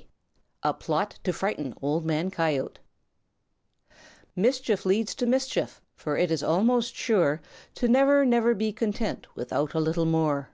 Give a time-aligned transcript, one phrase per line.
[0.00, 0.06] XX
[0.62, 2.78] A PLOT TO FRIGHTEN OLD MAN COYOTE
[4.34, 7.42] Mischief leads to mischief, for it is almost sure
[7.74, 10.48] To never, never be content without a little more.